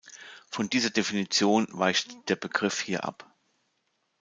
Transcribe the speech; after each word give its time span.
Von 0.49 0.67
dieser 0.67 0.89
Definition 0.89 1.67
weicht 1.69 2.27
der 2.27 2.35
Begriff 2.35 2.79
hier 2.81 3.03
ab. 3.03 3.31